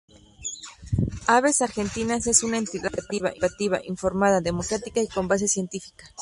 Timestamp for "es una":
2.25-2.57